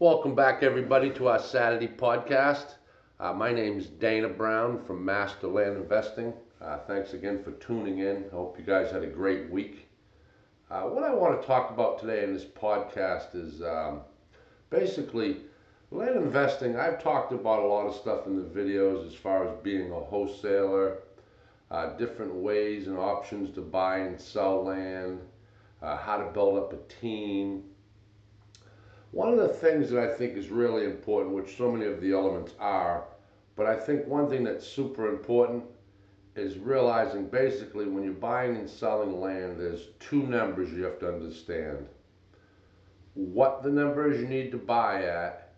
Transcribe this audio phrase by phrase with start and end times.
[0.00, 2.74] Welcome back, everybody, to our Saturday podcast.
[3.20, 6.32] Uh, my name is Dana Brown from Master Land Investing.
[6.60, 8.24] Uh, thanks again for tuning in.
[8.26, 9.86] I hope you guys had a great week.
[10.68, 14.00] Uh, what I want to talk about today in this podcast is um,
[14.68, 15.36] basically
[15.92, 16.76] land investing.
[16.76, 20.00] I've talked about a lot of stuff in the videos as far as being a
[20.00, 20.98] wholesaler,
[21.70, 25.20] uh, different ways and options to buy and sell land,
[25.82, 27.62] uh, how to build up a team
[29.14, 32.12] one of the things that I think is really important, which so many of the
[32.12, 33.04] elements are,
[33.54, 35.62] but I think one thing that's super important
[36.34, 41.08] is realizing basically when you're buying and selling land, there's two numbers you have to
[41.08, 41.86] understand.
[43.14, 45.52] What the number is you need to buy at,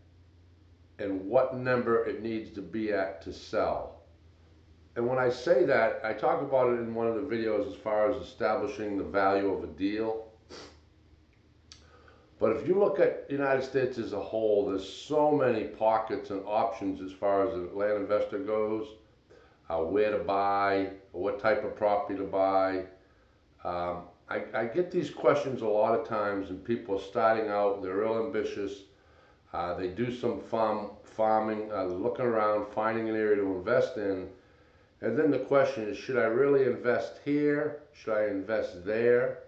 [0.98, 4.02] and what number it needs to be at to sell.
[4.96, 7.74] And when I say that, I talk about it in one of the videos as
[7.74, 10.26] far as establishing the value of a deal
[12.38, 16.30] but if you look at the United States as a whole, there's so many pockets
[16.30, 18.86] and options as far as a land investor goes,
[19.70, 22.84] uh, where to buy, what type of property to buy.
[23.64, 27.82] Um, I, I, get these questions a lot of times, and people are starting out,
[27.82, 28.82] they're real ambitious.
[29.52, 34.28] Uh, they do some farm farming, uh, looking around, finding an area to invest in.
[35.00, 37.82] And then the question is, should I really invest here?
[37.94, 39.45] Should I invest there?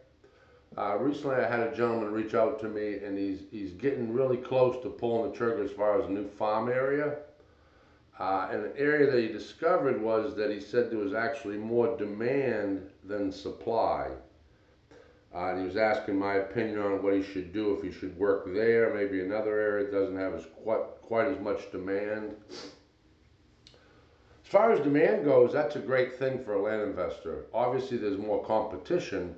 [0.77, 4.37] Uh, recently, I had a gentleman reach out to me, and he's he's getting really
[4.37, 7.17] close to pulling the trigger as far as a new farm area.
[8.19, 11.97] Uh, and the area that he discovered was that he said there was actually more
[11.97, 14.09] demand than supply.
[15.35, 18.17] Uh, and he was asking my opinion on what he should do, if he should
[18.19, 22.35] work there, maybe another area that doesn't have as quite, quite as much demand.
[22.51, 27.45] As far as demand goes, that's a great thing for a land investor.
[27.53, 29.37] Obviously, there's more competition,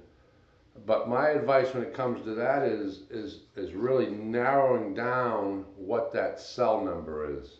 [0.86, 6.12] but my advice when it comes to that is is is really narrowing down what
[6.12, 7.58] that sell number is.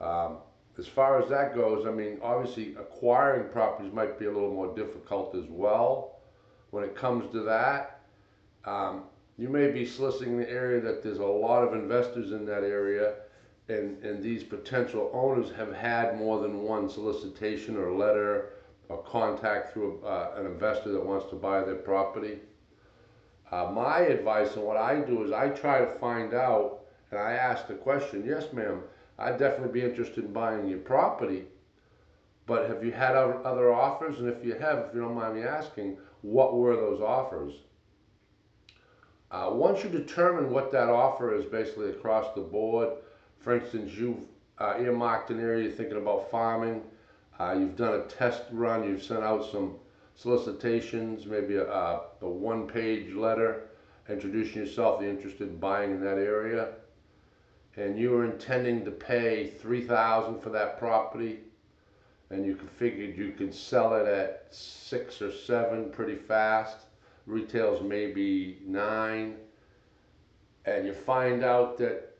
[0.00, 0.38] Um,
[0.78, 4.74] as far as that goes, I mean, obviously acquiring properties might be a little more
[4.74, 6.20] difficult as well.
[6.70, 8.00] When it comes to that,
[8.64, 9.02] um,
[9.36, 13.16] you may be soliciting the area that there's a lot of investors in that area,
[13.68, 18.54] and and these potential owners have had more than one solicitation or letter
[18.92, 22.38] or contact through uh, an investor that wants to buy their property.
[23.50, 26.80] Uh, my advice and what I do is I try to find out
[27.10, 28.82] and I ask the question, yes ma'am,
[29.18, 31.44] I'd definitely be interested in buying your property,
[32.46, 34.18] but have you had other offers?
[34.18, 37.54] And if you have, if you don't mind me asking, what were those offers?
[39.30, 42.90] Uh, once you determine what that offer is basically across the board,
[43.38, 44.18] for instance, you've
[44.58, 46.82] uh, earmarked an area you're thinking about farming,
[47.40, 49.76] uh, you've done a test run, you've sent out some
[50.16, 53.68] solicitations, maybe a, a one page letter
[54.08, 56.68] introducing yourself, you're interested in buying in that area,
[57.76, 61.38] and you were intending to pay 3000 for that property,
[62.30, 66.76] and you figured you could sell it at six or seven pretty fast,
[67.26, 69.36] retails maybe nine,
[70.64, 72.16] and you find out that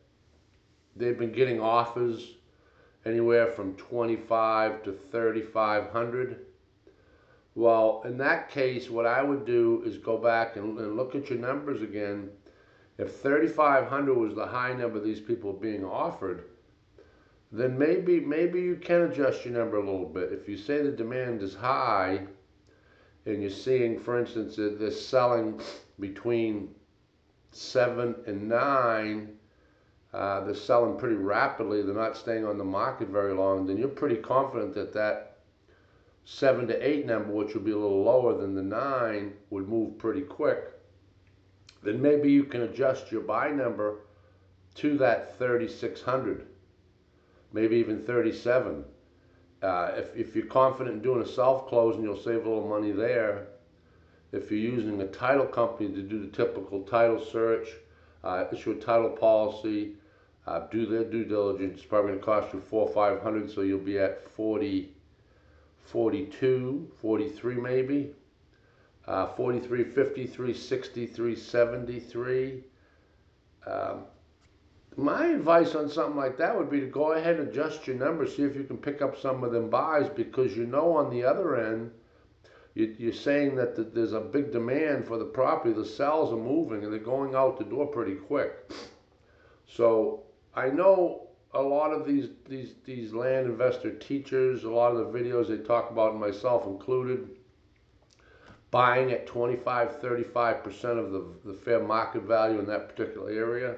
[0.96, 2.34] they've been getting offers
[3.04, 6.46] anywhere from 25 to 3500
[7.54, 11.28] well in that case what i would do is go back and, and look at
[11.28, 12.30] your numbers again.
[12.98, 16.44] If 3500 was the high number these people are being offered
[17.52, 20.32] then maybe maybe you can adjust your number a little bit.
[20.32, 22.22] If you say the demand is high
[23.26, 25.60] and you're seeing for instance that they're selling
[26.00, 26.74] between
[27.50, 29.38] 7 and 9
[30.12, 33.88] uh, they're selling pretty rapidly, they're not staying on the market very long, then you're
[33.88, 35.38] pretty confident that that
[36.24, 39.98] seven to eight number, which would be a little lower than the nine, would move
[39.98, 40.72] pretty quick.
[41.82, 44.00] Then maybe you can adjust your buy number
[44.76, 46.46] to that 3600,
[47.52, 48.84] maybe even 37.
[49.62, 52.92] Uh, if, if you're confident in doing a self closing, you'll save a little money
[52.92, 53.46] there.
[54.32, 57.68] If you're using a title company to do the typical title search,
[58.24, 59.94] uh, issue a title policy,
[60.46, 61.78] uh, do their due diligence.
[61.78, 64.92] It's probably going to cost you four five hundred, so you'll be at 40,
[65.84, 68.14] 42, 43 maybe.
[69.06, 72.64] Uh, 43, 53, 63, 73.
[73.66, 74.04] Um,
[74.96, 78.36] my advice on something like that would be to go ahead and adjust your numbers,
[78.36, 81.24] see if you can pick up some of them buys, because you know on the
[81.24, 81.90] other end,
[82.74, 85.74] you, are saying that the, there's a big demand for the property.
[85.74, 88.70] The sales are moving and they're going out the door pretty quick.
[89.66, 90.22] So
[90.54, 95.18] I know a lot of these these these land investor teachers, a lot of the
[95.18, 97.28] videos they talk about, myself included,
[98.70, 103.76] buying at 25, 35 percent of the the fair market value in that particular area.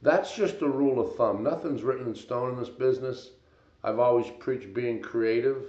[0.00, 1.42] That's just a rule of thumb.
[1.42, 3.30] Nothing's written in stone in this business.
[3.84, 5.66] I've always preached being creative.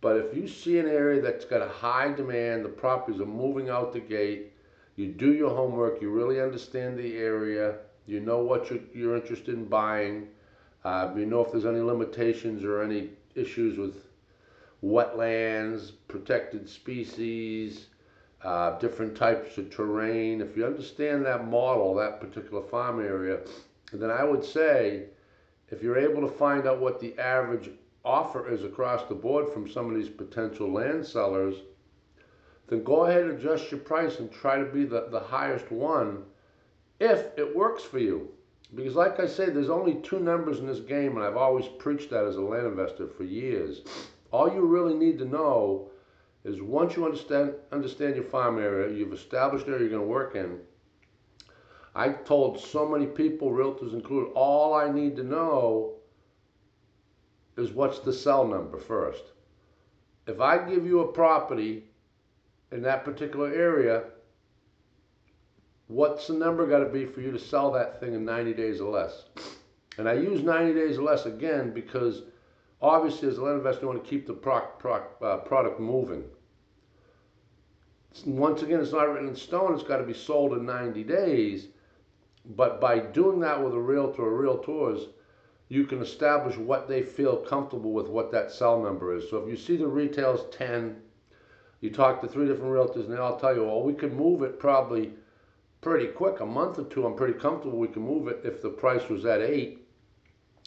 [0.00, 3.68] But if you see an area that's got a high demand, the properties are moving
[3.68, 4.52] out the gate,
[4.96, 9.54] you do your homework, you really understand the area, you know what you're, you're interested
[9.54, 10.28] in buying,
[10.84, 14.06] uh, you know if there's any limitations or any issues with
[14.82, 17.86] wetlands, protected species,
[18.42, 20.40] uh, different types of terrain.
[20.40, 23.40] If you understand that model, that particular farm area,
[23.92, 25.04] then I would say
[25.70, 27.70] if you're able to find out what the average
[28.04, 31.56] offer is across the board from some of these potential land sellers,
[32.68, 36.22] then go ahead and adjust your price and try to be the, the highest one
[37.00, 38.28] if it works for you.
[38.74, 42.10] Because like I say, there's only two numbers in this game, and I've always preached
[42.10, 43.80] that as a land investor for years.
[44.30, 45.90] All you really need to know
[46.44, 50.34] is once you understand understand your farm area, you've established area you're going to work
[50.34, 50.58] in.
[51.94, 55.94] I told so many people, realtors included, all I need to know
[57.56, 59.24] is what's the sell number first.
[60.26, 61.84] If I give you a property
[62.70, 64.04] in that particular area,
[65.88, 68.80] what's the number got to be for you to sell that thing in 90 days
[68.80, 69.24] or less?
[69.96, 72.22] And I use 90 days or less again because
[72.80, 76.24] obviously as a land investor, you want to keep the pro pro uh, product moving.
[78.24, 81.68] Once again, it's not written in stone, it's got to be sold in 90 days.
[82.44, 85.08] But by doing that with a realtor or realtors,
[85.68, 89.28] you can establish what they feel comfortable with what that sell number is.
[89.28, 90.96] So if you see the retail's 10,
[91.80, 94.42] you talk to three different realtors and they all tell you, well, we can move
[94.42, 95.12] it probably
[95.80, 98.70] pretty quick, a month or two, I'm pretty comfortable we can move it if the
[98.70, 99.86] price was at eight,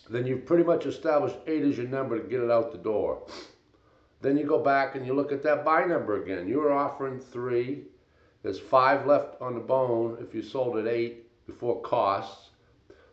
[0.09, 3.25] then you've pretty much established eight as your number to get it out the door.
[4.21, 6.47] Then you go back and you look at that buy number again.
[6.47, 7.85] You were offering three.
[8.43, 12.49] There's five left on the bone if you sold at eight before costs.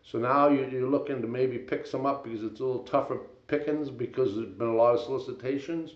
[0.02, 3.90] So now you're looking to maybe pick some up because it's a little tougher pickings
[3.90, 5.92] because there's been a lot of solicitations.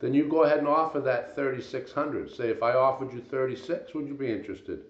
[0.00, 4.08] Then you go ahead and offer that 3600 Say if I offered you 36 would
[4.08, 4.84] you be interested?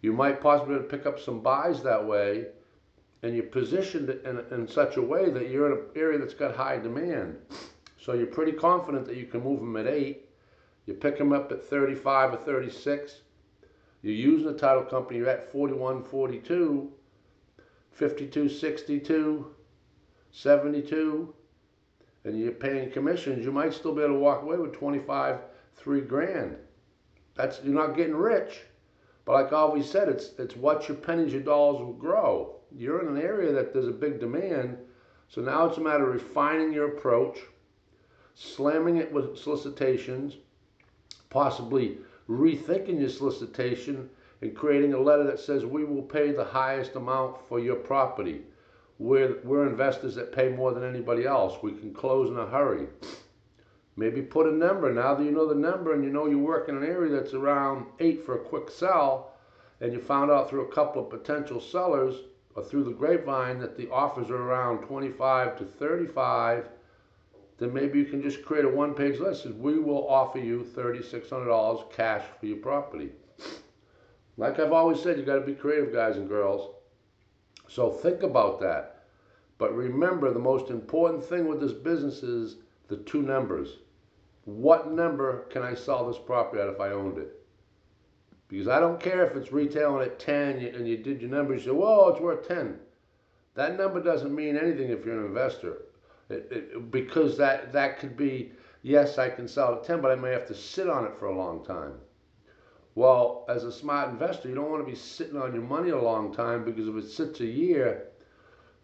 [0.00, 2.46] You might possibly pick up some buys that way
[3.22, 6.56] and you're positioned in, in such a way that you're in an area that's got
[6.56, 7.36] high demand.
[8.00, 10.28] So you're pretty confident that you can move them at 8.
[10.86, 13.20] You pick them up at 35 or 36.
[14.02, 16.92] You're using the title company, you're at 41, 42
[17.92, 19.54] 52, 62,
[20.30, 21.34] 72,
[22.24, 25.40] and you're paying commissions, you might still be able to walk away with 25,
[25.76, 26.56] three grand.
[27.34, 28.60] That's you're not getting rich,
[29.24, 32.56] but like I always said, it's it's what your pennies, your dollars will grow.
[32.70, 34.78] You're in an area that there's a big demand,
[35.28, 37.38] so now it's a matter of refining your approach,
[38.34, 40.36] slamming it with solicitations,
[41.30, 41.98] possibly
[42.28, 44.08] rethinking your solicitation
[44.42, 48.42] and creating a letter that says we will pay the highest amount for your property.
[49.02, 51.60] We're, we're investors that pay more than anybody else.
[51.60, 52.86] We can close in a hurry.
[53.96, 54.92] Maybe put a number.
[54.92, 57.34] Now that you know the number and you know you work in an area that's
[57.34, 59.32] around eight for a quick sell,
[59.80, 62.14] and you found out through a couple of potential sellers
[62.54, 66.68] or through the grapevine that the offers are around 25 to 35,
[67.58, 69.46] then maybe you can just create a one-page list.
[69.46, 73.10] We will offer you $3,600 cash for your property.
[74.36, 76.70] Like I've always said, you got to be creative, guys and girls.
[77.68, 79.04] So think about that.
[79.58, 82.56] But remember, the most important thing with this business is
[82.88, 83.78] the two numbers.
[84.44, 87.38] What number can I sell this property at if I owned it?
[88.48, 91.72] Because I don't care if it's retailing at 10 and you did your numbers, you
[91.72, 92.78] say, whoa, it's worth 10.
[93.54, 95.82] That number doesn't mean anything if you're an investor.
[96.28, 98.52] It, it, because that, that could be,
[98.82, 101.16] yes, I can sell it at 10, but I may have to sit on it
[101.18, 101.94] for a long time.
[102.94, 105.98] Well, as a smart investor, you don't want to be sitting on your money a
[105.98, 108.08] long time because if it sits a year,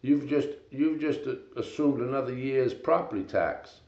[0.00, 1.20] you've just you've just
[1.56, 3.80] assumed another year's property tax,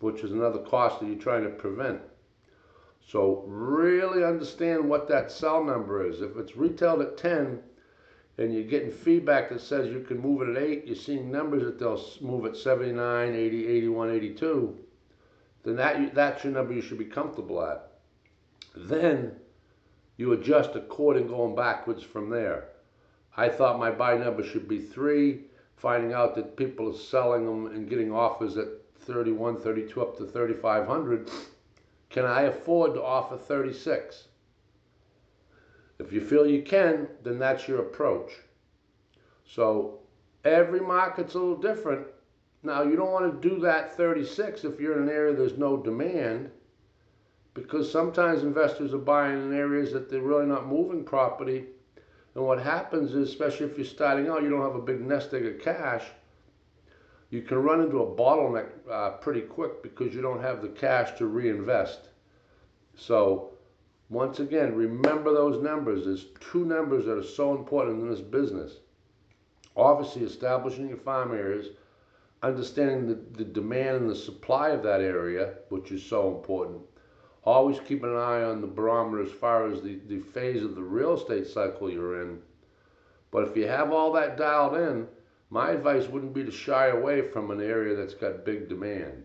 [0.00, 2.00] which is another cost that you're trying to prevent.
[3.06, 6.20] So really understand what that sell number is.
[6.20, 7.60] If it's retailed at 10
[8.38, 11.62] and you're getting feedback that says you can move it at 8, you're seeing numbers
[11.62, 14.78] that they'll move at 79, 80, 81, 82,
[15.64, 17.92] then that that's your number you should be comfortable at.
[18.74, 19.36] Then
[20.16, 22.68] you adjust according going backwards from there.
[23.36, 25.42] I thought my buy number should be three,
[25.76, 28.68] finding out that people are selling them and getting offers at
[29.00, 31.30] 31, 32, up to 3,500.
[32.10, 34.28] Can I afford to offer 36?
[35.98, 38.32] If you feel you can, then that's your approach.
[39.48, 40.00] So
[40.44, 42.06] every market's a little different.
[42.62, 45.76] Now, you don't want to do that 36 if you're in an area there's no
[45.76, 46.50] demand
[47.54, 51.66] because sometimes investors are buying in areas that they're really not moving property
[52.34, 55.32] And what happens is, especially if you're starting out, you don't have a big nest
[55.34, 56.04] egg of cash,
[57.30, 61.16] you can run into a bottleneck uh, pretty quick because you don't have the cash
[61.18, 62.08] to reinvest.
[62.96, 63.52] So,
[64.08, 66.04] once again, remember those numbers.
[66.04, 68.78] There's two numbers that are so important in this business.
[69.76, 71.68] Obviously, establishing your farm areas,
[72.42, 76.82] understanding the, the demand and the supply of that area, which is so important.
[77.44, 80.82] Always keep an eye on the barometer as far as the, the phase of the
[80.82, 82.40] real estate cycle you're in.
[83.30, 85.06] But if you have all that dialed in,
[85.50, 89.24] my advice wouldn't be to shy away from an area that's got big demand.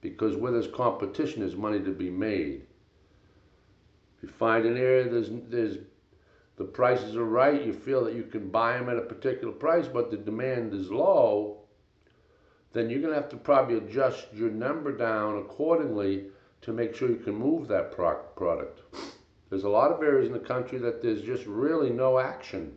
[0.00, 2.66] Because where there's competition, there's money to be made.
[4.16, 5.78] If you find an area there's there's
[6.56, 9.86] the prices are right, you feel that you can buy them at a particular price,
[9.86, 11.58] but the demand is low,
[12.72, 16.26] then you're to have to probably adjust your number down accordingly
[16.66, 18.80] to make sure you can move that product.
[19.48, 22.74] There's a lot of areas in the country that there's just really no action.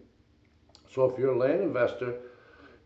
[0.93, 2.13] So if you're a land investor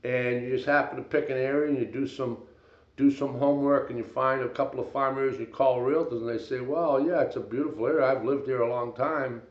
[0.05, 2.38] and you just happen to pick an area and you do some
[2.95, 6.38] do some homework and you find a couple of farmers, you call realtors and they
[6.38, 8.05] say, well, yeah, it's a beautiful area.
[8.05, 9.41] I've lived here a long time,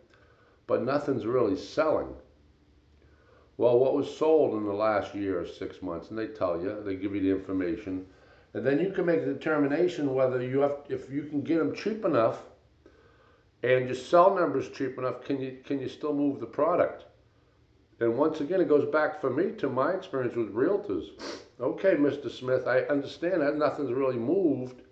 [0.68, 2.14] but nothing's really selling.
[3.56, 6.10] Well, what was sold in the last year or six months?
[6.10, 8.06] And they tell you, they give you the information.
[8.54, 11.74] And then you can make a determination whether you have, if you can get them
[11.74, 12.40] cheap enough
[13.62, 17.04] and your sell numbers cheap enough, can you, can you still move the product?
[18.00, 21.10] And once again, it goes back for me to my experience with realtors.
[21.60, 22.30] Okay, Mr.
[22.30, 24.82] Smith, I understand that nothing's really moved.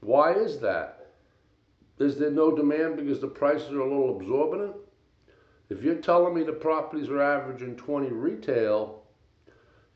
[0.00, 1.08] Why is that?
[1.98, 4.76] Is there no demand because the prices are a little absorbent?
[5.68, 9.01] If you're telling me the properties are averaging 20 retail,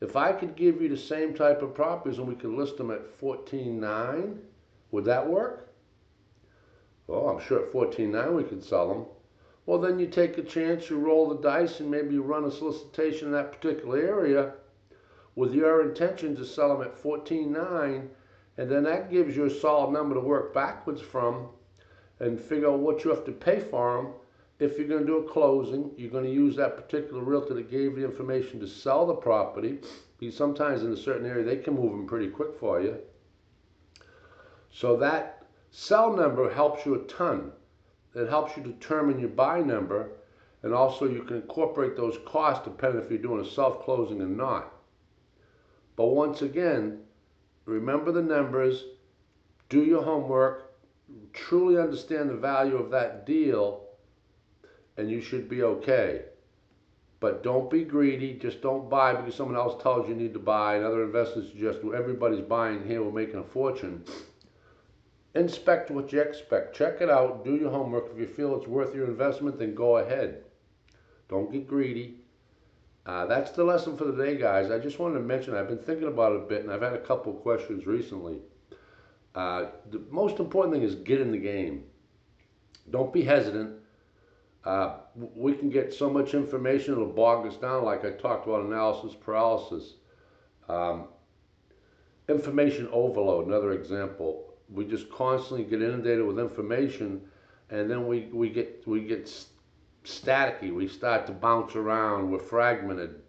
[0.01, 2.91] if I could give you the same type of properties and we could list them
[2.91, 4.37] at 14.9,
[4.91, 5.73] would that work?
[7.07, 9.05] Well, I'm sure at 14.9 we could sell them.
[9.65, 12.51] Well, then you take a chance, you roll the dice, and maybe you run a
[12.51, 14.53] solicitation in that particular area
[15.35, 18.07] with your intention to sell them at 14.9,
[18.57, 21.49] and then that gives you a solid number to work backwards from
[22.19, 24.13] and figure out what you have to pay for them.
[24.59, 27.69] If you're going to do a closing, you're going to use that particular realtor that
[27.69, 29.79] gave the information to sell the property,
[30.19, 32.97] because sometimes in a certain area they can move them pretty quick for you.
[34.71, 37.51] So that sell number helps you a ton
[38.13, 40.11] that helps you determine your buy number
[40.63, 44.73] and also you can incorporate those costs depending if you're doing a self-closing or not.
[45.95, 46.99] But once again,
[47.65, 48.85] remember the numbers,
[49.69, 50.73] do your homework,
[51.33, 53.86] truly understand the value of that deal,
[54.97, 56.23] and you should be okay.
[57.19, 58.33] But don't be greedy.
[58.33, 61.49] Just don't buy because someone else tells you you need to buy, and other investors
[61.49, 64.03] suggest everybody's buying here, we're making a fortune
[65.37, 66.75] inspect what you expect.
[66.75, 67.45] Check it out.
[67.45, 68.11] Do your homework.
[68.11, 70.43] If you feel it's worth your investment, then go ahead.
[71.29, 72.15] Don't get greedy.
[73.05, 74.69] Uh, that's the lesson for the day, guys.
[74.69, 76.93] I just wanted to mention, I've been thinking about it a bit, and I've had
[76.93, 78.39] a couple questions recently.
[79.33, 81.83] Uh, the most important thing is get in the game.
[82.89, 83.76] Don't be hesitant.
[84.63, 88.65] Uh, we can get so much information, it'll bog us down, like I talked about
[88.65, 89.93] analysis paralysis.
[90.67, 91.07] Um,
[92.27, 94.53] information overload, another example.
[94.69, 97.21] We just constantly get inundated with information
[97.69, 99.31] and then we, we get we get
[100.03, 100.73] staticky.
[100.73, 102.31] We start to bounce around.
[102.31, 103.21] We're fragmented.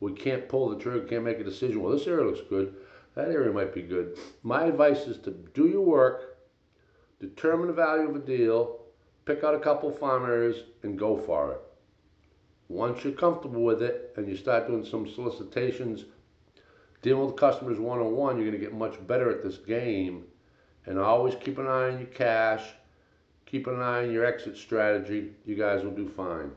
[0.00, 1.82] We can't pull the trigger can't make a decision.
[1.82, 2.74] Well this area looks good.
[3.14, 4.18] That area might be good.
[4.42, 6.36] My advice is to do your work
[7.20, 8.83] determine the value of a deal
[9.24, 11.60] pick out a couple farm areas and go for it
[12.68, 16.04] once you're comfortable with it and you start doing some solicitations
[17.02, 20.24] dealing with customers one-on-one you're going to get much better at this game
[20.86, 22.62] and always keep an eye on your cash,
[23.46, 25.32] keep an eye on your exit strategy.
[25.46, 26.50] You guys will do fine.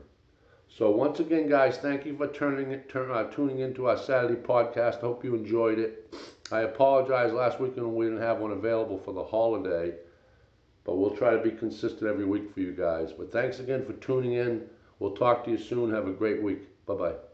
[0.68, 5.00] So once again, guys, thank you for turning turn, uh, tuning into our Saturday podcast.
[5.00, 6.14] Hope you enjoyed it.
[6.52, 9.94] I apologize last weekend we didn't have one available for the holiday,
[10.88, 13.12] but we'll try to be consistent every week for you guys.
[13.12, 14.62] But thanks again for tuning in.
[14.98, 15.92] We'll talk to you soon.
[15.92, 16.60] Have a great week.
[16.86, 17.27] Bye bye.